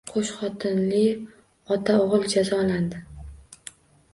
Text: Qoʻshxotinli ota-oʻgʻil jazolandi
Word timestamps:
Qoʻshxotinli 0.11 1.01
ota-oʻgʻil 1.75 2.25
jazolandi 2.35 3.03